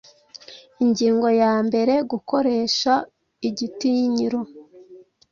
[0.83, 2.93] ingingo ya mbere gukoresha
[3.47, 4.39] igitinyiro